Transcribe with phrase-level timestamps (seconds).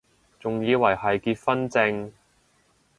[0.39, 2.11] 仲以為係結婚証